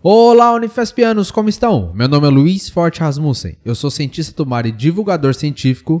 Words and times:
Olá, 0.00 0.54
Unifespianos, 0.54 1.32
como 1.32 1.48
estão? 1.48 1.92
Meu 1.92 2.06
nome 2.06 2.28
é 2.28 2.30
Luiz 2.30 2.68
Forte 2.68 3.00
Rasmussen. 3.00 3.58
Eu 3.64 3.74
sou 3.74 3.90
cientista 3.90 4.32
do 4.32 4.48
mar 4.48 4.64
e 4.64 4.70
divulgador 4.70 5.34
científico. 5.34 6.00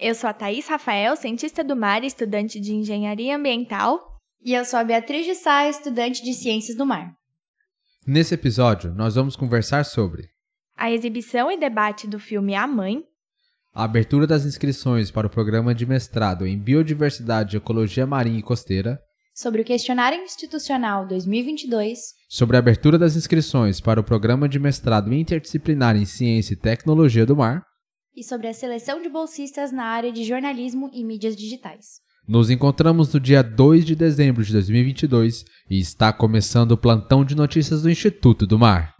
Eu 0.00 0.14
sou 0.14 0.30
a 0.30 0.32
Thaís 0.32 0.66
Rafael, 0.66 1.14
cientista 1.14 1.62
do 1.62 1.76
mar 1.76 2.02
e 2.02 2.06
estudante 2.06 2.58
de 2.58 2.72
engenharia 2.72 3.36
ambiental. 3.36 4.00
E 4.42 4.54
eu 4.54 4.64
sou 4.64 4.78
a 4.78 4.84
Beatriz 4.84 5.26
de 5.26 5.34
Sá, 5.34 5.68
estudante 5.68 6.24
de 6.24 6.32
ciências 6.32 6.74
do 6.74 6.86
mar. 6.86 7.12
Nesse 8.06 8.32
episódio, 8.32 8.94
nós 8.94 9.14
vamos 9.14 9.36
conversar 9.36 9.84
sobre 9.84 10.30
a 10.74 10.90
exibição 10.90 11.52
e 11.52 11.60
debate 11.60 12.08
do 12.08 12.18
filme 12.18 12.54
A 12.54 12.66
Mãe, 12.66 13.04
a 13.74 13.84
abertura 13.84 14.26
das 14.26 14.46
inscrições 14.46 15.10
para 15.10 15.26
o 15.26 15.30
programa 15.30 15.74
de 15.74 15.84
mestrado 15.84 16.46
em 16.46 16.58
Biodiversidade, 16.58 17.58
Ecologia 17.58 18.06
Marinha 18.06 18.38
e 18.38 18.42
Costeira, 18.42 18.98
sobre 19.34 19.62
o 19.62 19.64
questionário 19.64 20.22
institucional 20.22 21.06
2022, 21.06 21.98
sobre 22.28 22.56
a 22.56 22.60
abertura 22.60 22.98
das 22.98 23.16
inscrições 23.16 23.80
para 23.80 24.00
o 24.00 24.04
programa 24.04 24.48
de 24.48 24.58
mestrado 24.58 25.12
interdisciplinar 25.12 25.96
em 25.96 26.04
Ciência 26.04 26.54
e 26.54 26.56
Tecnologia 26.56 27.24
do 27.24 27.36
Mar 27.36 27.62
e 28.14 28.22
sobre 28.22 28.48
a 28.48 28.52
seleção 28.52 29.00
de 29.00 29.08
bolsistas 29.08 29.72
na 29.72 29.84
área 29.84 30.12
de 30.12 30.24
jornalismo 30.24 30.90
e 30.92 31.02
mídias 31.02 31.34
digitais. 31.34 32.00
Nos 32.28 32.50
encontramos 32.50 33.12
no 33.12 33.18
dia 33.18 33.42
2 33.42 33.84
de 33.84 33.96
dezembro 33.96 34.44
de 34.44 34.52
2022 34.52 35.44
e 35.68 35.80
está 35.80 36.12
começando 36.12 36.72
o 36.72 36.78
plantão 36.78 37.24
de 37.24 37.34
notícias 37.34 37.82
do 37.82 37.90
Instituto 37.90 38.46
do 38.46 38.58
Mar. 38.58 38.94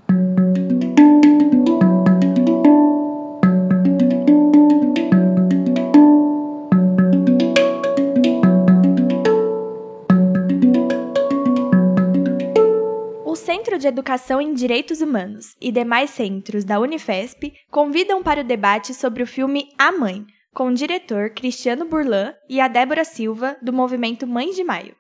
De 13.53 13.87
Educação 13.87 14.41
em 14.41 14.55
Direitos 14.55 15.03
Humanos 15.03 15.55
e 15.61 15.71
demais 15.71 16.09
centros 16.11 16.65
da 16.65 16.81
Unifesp 16.81 17.53
convidam 17.71 18.23
para 18.23 18.41
o 18.41 18.45
debate 18.45 18.95
sobre 18.95 19.23
o 19.23 19.27
filme 19.27 19.69
A 19.79 19.93
Mãe, 19.93 20.25
com 20.55 20.69
o 20.69 20.75
diretor 20.75 21.31
Cristiano 21.31 21.85
Burlan 21.85 22.35
e 22.49 22.61
a 22.61 22.67
Débora 22.67 23.05
Silva, 23.05 23.57
do 23.61 23.71
movimento 23.71 24.27
Mães 24.27 24.57
de 24.57 24.65
Maio. 24.65 24.97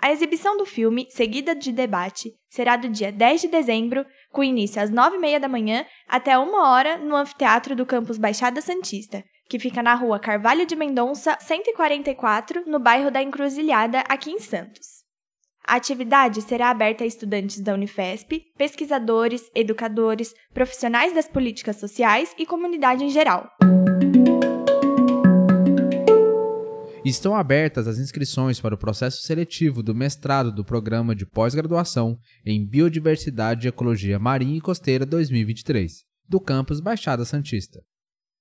A 0.00 0.12
exibição 0.12 0.56
do 0.56 0.64
filme, 0.64 1.08
seguida 1.10 1.56
de 1.56 1.72
debate, 1.72 2.32
será 2.48 2.76
do 2.76 2.88
dia 2.88 3.10
10 3.10 3.42
de 3.42 3.48
dezembro, 3.48 4.06
com 4.30 4.44
início 4.44 4.80
às 4.80 4.90
9h30 4.90 5.40
da 5.40 5.48
manhã 5.48 5.84
até 6.08 6.38
uma 6.38 6.70
hora 6.70 6.96
no 6.98 7.16
anfiteatro 7.16 7.74
do 7.74 7.84
campus 7.84 8.16
Baixada 8.16 8.60
Santista, 8.60 9.24
que 9.48 9.58
fica 9.58 9.82
na 9.82 9.94
rua 9.94 10.20
Carvalho 10.20 10.64
de 10.64 10.76
Mendonça, 10.76 11.36
144, 11.40 12.62
no 12.64 12.78
bairro 12.78 13.10
da 13.10 13.20
Encruzilhada, 13.20 14.04
aqui 14.08 14.30
em 14.30 14.38
Santos. 14.38 15.01
A 15.64 15.76
atividade 15.76 16.42
será 16.42 16.70
aberta 16.70 17.04
a 17.04 17.06
estudantes 17.06 17.60
da 17.60 17.72
Unifesp, 17.72 18.44
pesquisadores, 18.58 19.48
educadores, 19.54 20.34
profissionais 20.52 21.14
das 21.14 21.28
políticas 21.28 21.76
sociais 21.76 22.34
e 22.36 22.44
comunidade 22.44 23.04
em 23.04 23.10
geral. 23.10 23.48
Estão 27.04 27.34
abertas 27.34 27.88
as 27.88 27.98
inscrições 27.98 28.60
para 28.60 28.74
o 28.74 28.78
processo 28.78 29.22
seletivo 29.22 29.82
do 29.82 29.94
mestrado 29.94 30.52
do 30.52 30.64
Programa 30.64 31.14
de 31.14 31.26
Pós-Graduação 31.26 32.16
em 32.44 32.64
Biodiversidade 32.64 33.66
e 33.66 33.68
Ecologia 33.68 34.18
Marinha 34.18 34.58
e 34.58 34.60
Costeira 34.60 35.06
2023, 35.06 36.04
do 36.28 36.40
campus 36.40 36.80
Baixada 36.80 37.24
Santista. 37.24 37.80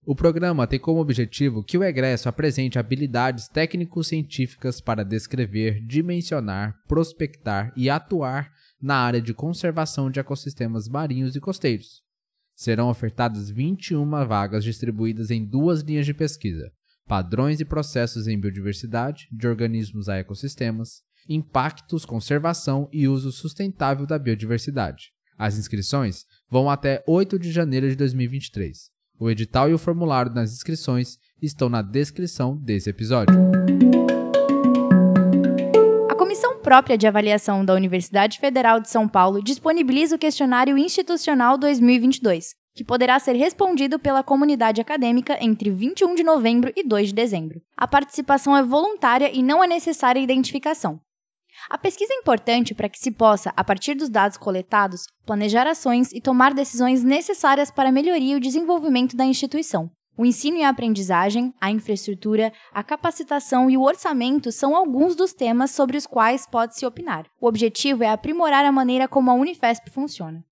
O 0.04 0.16
programa 0.16 0.66
tem 0.66 0.80
como 0.80 1.00
objetivo 1.00 1.64
que 1.64 1.78
o 1.78 1.84
egresso 1.84 2.28
apresente 2.28 2.80
habilidades 2.80 3.48
técnico-científicas 3.48 4.82
para 4.82 5.06
descrever, 5.06 5.80
dimensionar, 5.86 6.76
prospectar 6.88 7.72
e 7.78 7.88
atuar 7.88 8.52
na 8.82 8.96
área 8.96 9.22
de 9.22 9.32
conservação 9.32 10.10
de 10.10 10.20
ecossistemas 10.20 10.88
marinhos 10.90 11.36
e 11.36 11.40
costeiros. 11.40 12.02
Serão 12.56 12.90
ofertadas 12.90 13.52
21 13.52 14.04
vagas 14.26 14.64
distribuídas 14.64 15.30
em 15.30 15.46
duas 15.46 15.82
linhas 15.82 16.08
de 16.08 16.16
pesquisa: 16.16 16.72
padrões 17.08 17.60
e 17.60 17.66
processos 17.66 18.28
em 18.28 18.40
biodiversidade, 18.40 19.28
de 19.32 19.48
organismos 19.48 20.10
a 20.10 20.18
ecossistemas, 20.18 21.04
impactos, 21.30 22.06
conservação 22.06 22.90
e 22.92 23.08
uso 23.08 23.32
sustentável 23.32 24.08
da 24.08 24.18
biodiversidade. 24.18 25.12
As 25.38 25.60
inscrições 25.60 26.26
vão 26.50 26.72
até 26.72 27.04
8 27.08 27.38
de 27.38 27.52
janeiro 27.52 27.88
de 27.88 27.96
2023. 27.96 28.90
O 29.22 29.30
edital 29.30 29.70
e 29.70 29.74
o 29.76 29.78
formulário 29.78 30.34
nas 30.34 30.52
inscrições 30.52 31.20
estão 31.40 31.70
na 31.70 31.84
descrição 31.84 32.58
desse 32.58 32.90
episódio. 32.90 33.36
A 36.10 36.16
Comissão 36.16 36.58
Própria 36.58 36.98
de 36.98 37.06
Avaliação 37.06 37.64
da 37.64 37.76
Universidade 37.76 38.40
Federal 38.40 38.80
de 38.80 38.90
São 38.90 39.08
Paulo 39.08 39.40
disponibiliza 39.44 40.16
o 40.16 40.18
questionário 40.18 40.76
institucional 40.76 41.56
2022, 41.56 42.56
que 42.74 42.84
poderá 42.84 43.20
ser 43.20 43.34
respondido 43.34 44.00
pela 44.00 44.24
comunidade 44.24 44.82
acadêmica 44.82 45.38
entre 45.40 45.70
21 45.70 46.16
de 46.16 46.24
novembro 46.24 46.74
e 46.76 46.82
2 46.84 47.10
de 47.10 47.14
dezembro. 47.14 47.62
A 47.78 47.88
participação 47.88 48.58
é 48.58 48.64
voluntária 48.64 49.30
e 49.32 49.44
não 49.44 49.64
é 49.64 49.68
necessária 49.68 50.20
identificação. 50.20 51.00
A 51.70 51.78
pesquisa 51.78 52.14
é 52.14 52.18
importante 52.18 52.74
para 52.74 52.90
que 52.90 53.00
se 53.00 53.12
possa, 53.12 53.54
a 53.56 53.64
partir 53.64 53.94
dos 53.96 54.10
dados 54.10 54.38
coletados, 54.38 55.06
planejar 55.26 55.68
ações 55.68 56.12
e 56.12 56.20
tomar 56.20 56.54
decisões 56.54 57.04
necessárias 57.04 57.72
para 57.72 57.90
a 57.90 57.92
melhoria 57.92 58.34
e 58.34 58.36
o 58.36 58.42
desenvolvimento 58.42 59.16
da 59.16 59.26
instituição. 59.26 59.90
O 60.18 60.26
ensino 60.26 60.58
e 60.58 60.64
a 60.64 60.70
aprendizagem, 60.70 61.54
a 61.60 61.72
infraestrutura, 61.72 62.52
a 62.74 62.84
capacitação 62.84 63.70
e 63.70 63.78
o 63.78 63.82
orçamento 63.82 64.52
são 64.52 64.76
alguns 64.76 65.16
dos 65.16 65.34
temas 65.34 65.72
sobre 65.72 65.98
os 65.98 66.06
quais 66.06 66.46
pode-se 66.46 66.86
opinar. 66.86 67.26
O 67.40 67.48
objetivo 67.48 68.04
é 68.04 68.10
aprimorar 68.10 68.66
a 68.66 68.72
maneira 68.72 69.08
como 69.08 69.32
a 69.32 69.34
Unifesp 69.34 69.90
funciona. 69.90 70.44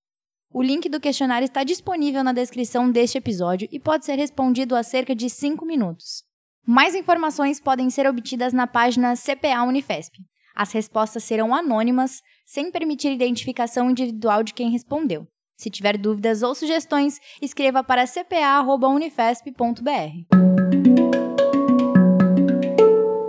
O 0.51 0.63
link 0.63 0.89
do 0.89 0.99
questionário 0.99 1.45
está 1.45 1.63
disponível 1.63 2.23
na 2.23 2.33
descrição 2.33 2.89
deste 2.89 3.17
episódio 3.17 3.67
e 3.71 3.79
pode 3.79 4.05
ser 4.05 4.15
respondido 4.15 4.75
a 4.75 4.81
cerca 4.81 5.13
de 5.13 5.29
5 5.29 5.63
minutos. 5.65 6.23
Mais 6.65 6.95
informações 6.95 7.59
podem 7.59 7.89
ser 7.89 8.07
obtidas 8.07 8.53
na 8.53 8.65
página 8.65 9.13
CPA 9.15 9.63
Unifesp. 9.63 10.17
As 10.59 10.73
respostas 10.73 11.23
serão 11.23 11.55
anônimas, 11.55 12.21
sem 12.45 12.69
permitir 12.69 13.13
identificação 13.13 13.89
individual 13.89 14.43
de 14.43 14.53
quem 14.53 14.69
respondeu. 14.69 15.25
Se 15.55 15.69
tiver 15.69 15.97
dúvidas 15.97 16.43
ou 16.43 16.53
sugestões, 16.53 17.17
escreva 17.41 17.81
para 17.81 18.05
cpa.unifesp.br. 18.05 20.25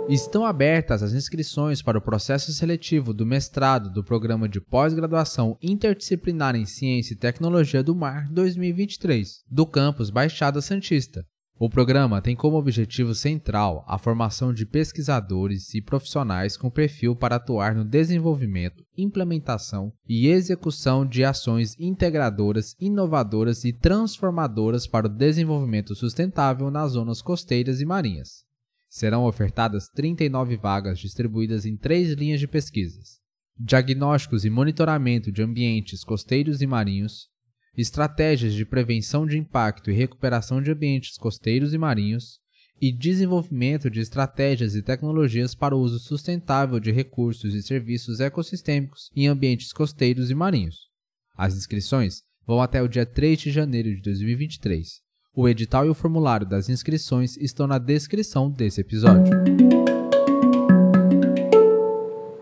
Estão 0.09 0.45
abertas 0.45 1.01
as 1.01 1.13
inscrições 1.13 1.81
para 1.81 1.97
o 1.97 2.01
processo 2.01 2.51
seletivo 2.51 3.13
do 3.13 3.25
mestrado 3.25 3.89
do 3.89 4.03
Programa 4.03 4.49
de 4.49 4.59
Pós-Graduação 4.59 5.57
Interdisciplinar 5.61 6.57
em 6.57 6.65
Ciência 6.65 7.13
e 7.13 7.17
Tecnologia 7.17 7.81
do 7.81 7.95
Mar 7.95 8.27
2023, 8.29 9.45
do 9.49 9.65
campus 9.65 10.09
Baixada 10.09 10.61
Santista. 10.61 11.25
O 11.63 11.69
programa 11.69 12.23
tem 12.23 12.35
como 12.35 12.57
objetivo 12.57 13.13
central 13.13 13.85
a 13.87 13.99
formação 13.99 14.51
de 14.51 14.65
pesquisadores 14.65 15.75
e 15.75 15.79
profissionais 15.79 16.57
com 16.57 16.71
perfil 16.71 17.15
para 17.15 17.35
atuar 17.35 17.75
no 17.75 17.85
desenvolvimento, 17.85 18.83
implementação 18.97 19.93
e 20.09 20.27
execução 20.27 21.05
de 21.05 21.23
ações 21.23 21.75
integradoras, 21.79 22.75
inovadoras 22.79 23.63
e 23.63 23.71
transformadoras 23.71 24.87
para 24.87 25.05
o 25.05 25.09
desenvolvimento 25.15 25.93
sustentável 25.93 26.71
nas 26.71 26.93
zonas 26.93 27.21
costeiras 27.21 27.79
e 27.79 27.85
marinhas. 27.85 28.43
Serão 28.89 29.25
ofertadas 29.25 29.87
39 29.87 30.57
vagas 30.57 30.97
distribuídas 30.97 31.63
em 31.63 31.77
três 31.77 32.11
linhas 32.13 32.39
de 32.39 32.47
pesquisas: 32.47 33.19
diagnósticos 33.55 34.45
e 34.45 34.49
monitoramento 34.49 35.31
de 35.31 35.43
ambientes 35.43 36.03
costeiros 36.03 36.59
e 36.59 36.65
marinhos, 36.65 37.29
estratégias 37.77 38.53
de 38.53 38.65
prevenção 38.65 39.25
de 39.25 39.37
impacto 39.37 39.89
e 39.89 39.93
recuperação 39.93 40.61
de 40.61 40.71
ambientes 40.71 41.17
costeiros 41.17 41.73
e 41.73 41.77
marinhos, 41.77 42.39
e 42.81 42.91
desenvolvimento 42.91 43.91
de 43.91 43.99
estratégias 43.99 44.75
e 44.75 44.81
tecnologias 44.81 45.53
para 45.53 45.75
o 45.75 45.79
uso 45.79 45.99
sustentável 45.99 46.79
de 46.79 46.91
recursos 46.91 47.53
e 47.53 47.61
serviços 47.61 48.19
ecossistêmicos 48.19 49.11
em 49.15 49.27
ambientes 49.27 49.71
costeiros 49.71 50.31
e 50.31 50.35
marinhos. 50.35 50.89
As 51.37 51.55
inscrições 51.55 52.23
vão 52.45 52.59
até 52.59 52.81
o 52.81 52.87
dia 52.87 53.05
3 53.05 53.39
de 53.39 53.51
janeiro 53.51 53.95
de 53.95 54.01
2023. 54.01 54.99
O 55.33 55.47
edital 55.47 55.85
e 55.85 55.89
o 55.89 55.93
formulário 55.93 56.47
das 56.47 56.69
inscrições 56.69 57.37
estão 57.37 57.67
na 57.67 57.77
descrição 57.77 58.49
desse 58.49 58.81
episódio. 58.81 59.80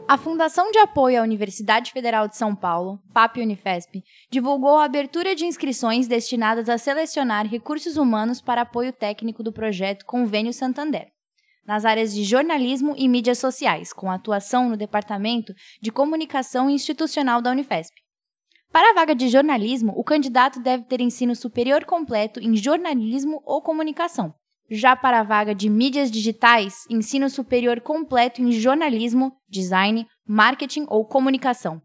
A 0.09 0.17
Fundação 0.17 0.71
de 0.71 0.79
Apoio 0.79 1.19
à 1.19 1.23
Universidade 1.23 1.91
Federal 1.91 2.27
de 2.27 2.35
São 2.35 2.55
Paulo, 2.55 2.99
FAP 3.13 3.37
Unifesp, 3.37 4.03
divulgou 4.31 4.79
a 4.79 4.85
abertura 4.85 5.35
de 5.35 5.45
inscrições 5.45 6.07
destinadas 6.07 6.67
a 6.67 6.79
selecionar 6.79 7.45
recursos 7.45 7.95
humanos 7.95 8.41
para 8.41 8.63
apoio 8.63 8.91
técnico 8.91 9.43
do 9.43 9.53
projeto 9.53 10.07
Convênio 10.07 10.51
Santander, 10.51 11.09
nas 11.63 11.85
áreas 11.85 12.11
de 12.11 12.23
jornalismo 12.23 12.95
e 12.97 13.07
mídias 13.07 13.37
sociais, 13.37 13.93
com 13.93 14.09
atuação 14.09 14.67
no 14.67 14.75
Departamento 14.75 15.53
de 15.79 15.91
Comunicação 15.91 16.71
Institucional 16.71 17.39
da 17.39 17.51
Unifesp. 17.51 17.93
Para 18.71 18.89
a 18.89 18.93
vaga 18.95 19.13
de 19.13 19.29
jornalismo, 19.29 19.93
o 19.95 20.03
candidato 20.03 20.59
deve 20.59 20.85
ter 20.85 21.01
ensino 21.01 21.35
superior 21.35 21.85
completo 21.85 22.39
em 22.39 22.55
jornalismo 22.55 23.43
ou 23.45 23.61
comunicação, 23.61 24.33
já 24.69 24.95
para 24.95 25.19
a 25.19 25.23
vaga 25.23 25.53
de 25.53 25.69
mídias 25.69 26.11
digitais, 26.11 26.85
ensino 26.89 27.29
superior 27.29 27.81
completo 27.81 28.41
em 28.41 28.51
jornalismo, 28.51 29.33
design, 29.49 30.05
marketing 30.27 30.85
ou 30.87 31.05
comunicação. 31.05 31.81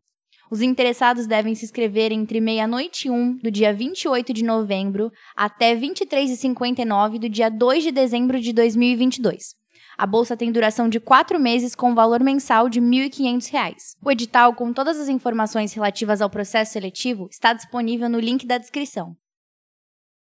Os 0.51 0.61
interessados 0.61 1.27
devem 1.27 1.55
se 1.55 1.65
inscrever 1.65 2.13
entre 2.13 2.41
meia-noite 2.41 3.09
e 3.09 3.11
1 3.11 3.39
do 3.39 3.51
dia 3.51 3.73
28 3.73 4.33
de 4.33 4.45
novembro 4.45 5.11
até 5.35 5.75
23h59 5.75 7.19
do 7.19 7.29
dia 7.29 7.49
2 7.49 7.83
de 7.83 7.91
dezembro 7.91 8.39
de 8.39 8.53
2022. 8.53 9.55
A 9.97 10.07
bolsa 10.07 10.37
tem 10.37 10.51
duração 10.51 10.89
de 10.89 11.01
quatro 11.01 11.39
meses 11.39 11.75
com 11.75 11.95
valor 11.95 12.21
mensal 12.23 12.69
de 12.69 12.81
R$ 12.81 12.87
1.500. 12.87 13.75
O 14.03 14.11
edital, 14.11 14.55
com 14.55 14.73
todas 14.73 14.99
as 14.99 15.09
informações 15.09 15.73
relativas 15.73 16.21
ao 16.21 16.31
processo 16.31 16.73
seletivo, 16.73 17.29
está 17.31 17.53
disponível 17.53 18.09
no 18.09 18.19
link 18.19 18.47
da 18.47 18.59
descrição. 18.59 19.17